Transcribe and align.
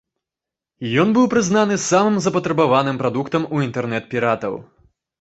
Ён 1.03 1.07
быў 1.17 1.25
прызнаны 1.35 1.77
самым 1.91 2.19
запатрабаваным 2.29 3.01
прадуктам 3.05 3.49
у 3.55 3.65
інтэрнэт-піратаў. 3.71 4.53